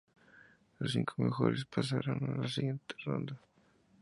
[0.79, 3.39] Los cinco mejores pasarán a la siguiente ronda.